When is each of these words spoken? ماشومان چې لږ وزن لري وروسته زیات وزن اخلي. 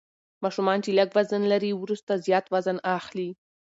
ماشومان 0.43 0.77
چې 0.85 0.91
لږ 0.99 1.09
وزن 1.17 1.41
لري 1.53 1.71
وروسته 1.75 2.21
زیات 2.25 2.45
وزن 2.53 2.77
اخلي. 2.97 3.29